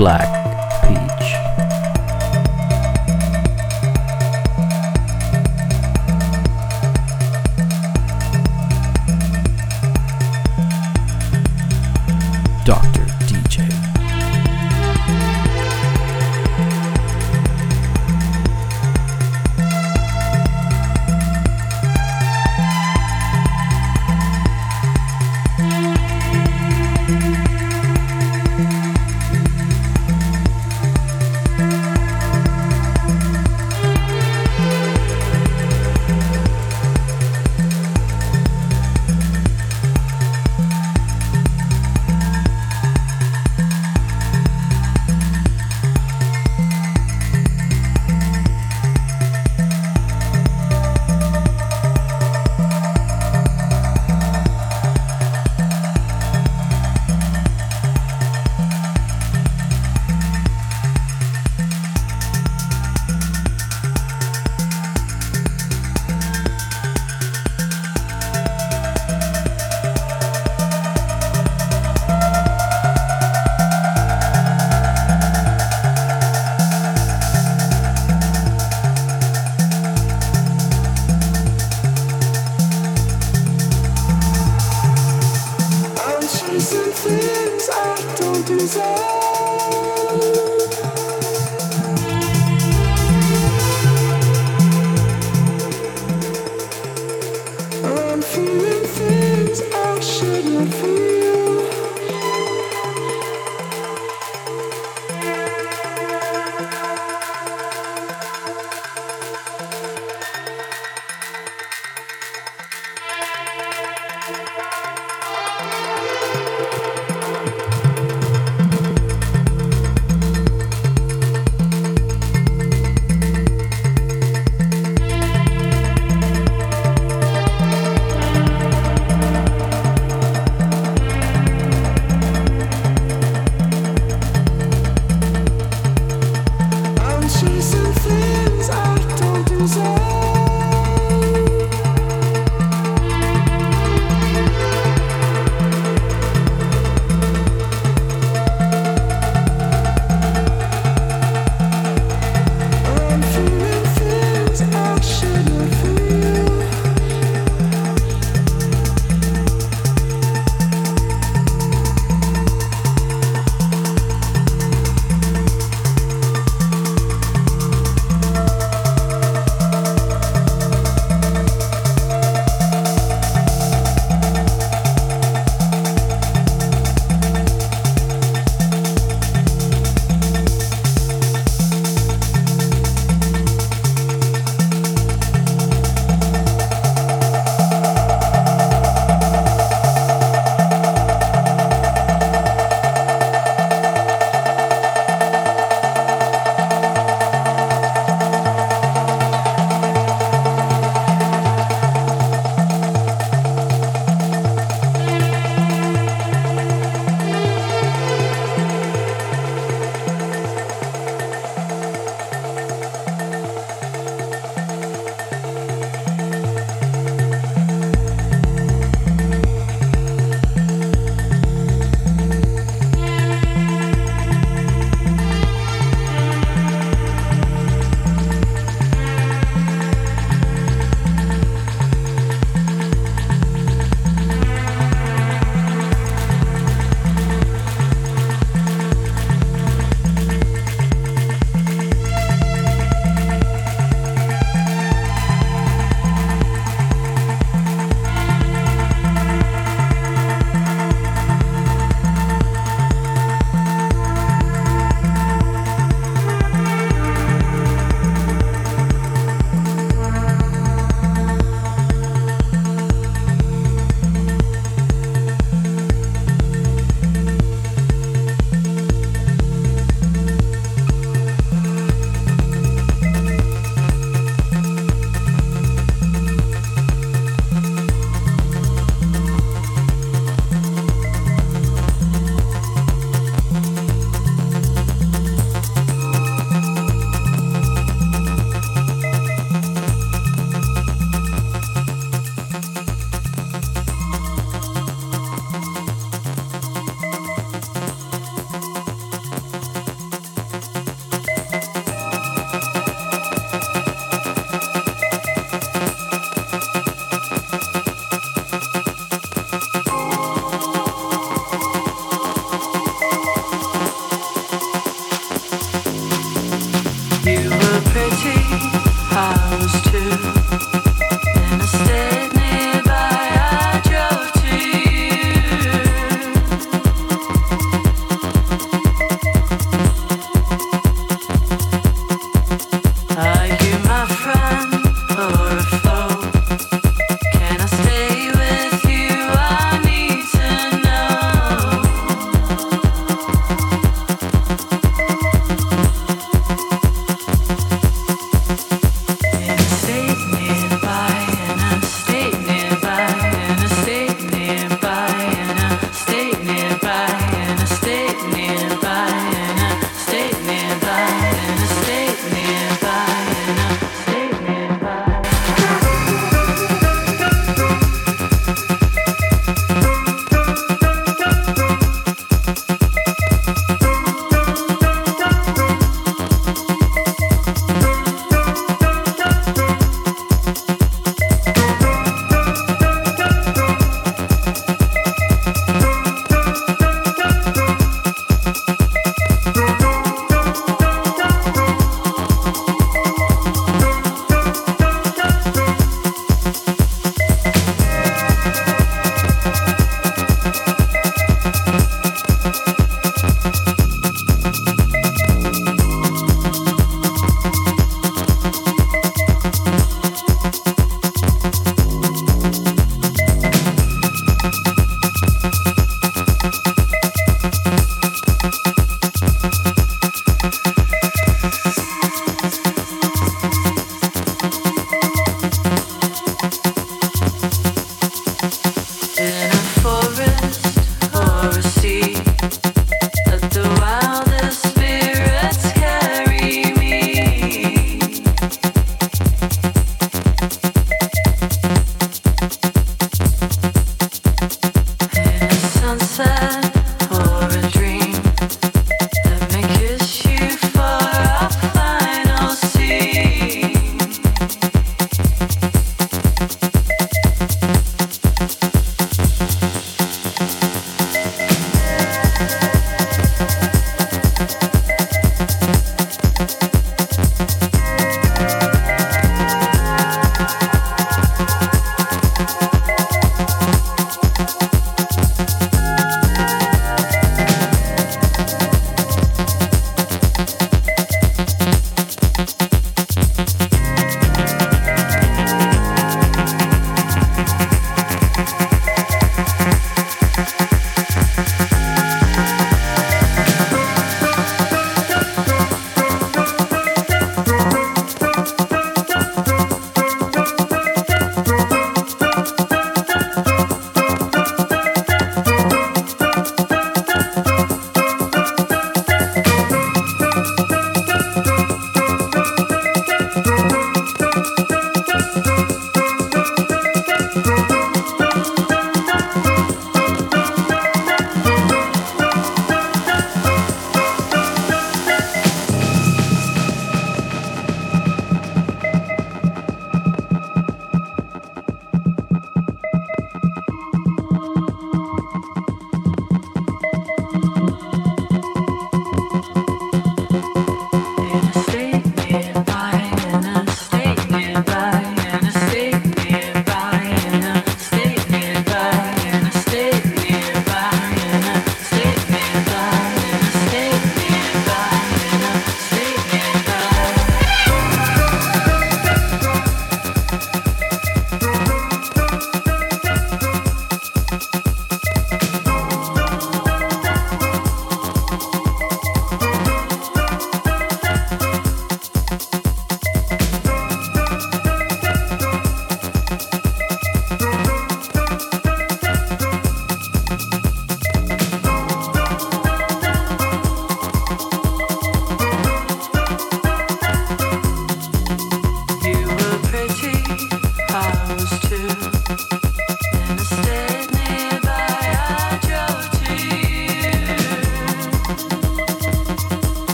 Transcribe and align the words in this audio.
Black 0.00 0.39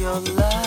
your 0.00 0.18
love. 0.34 0.59